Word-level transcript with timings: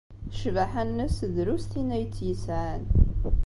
Ccbaḥa-nnes 0.33 1.17
drus 1.35 1.65
tin 1.71 1.87
ay 1.95 2.05
tt-yesɛan. 2.07 2.83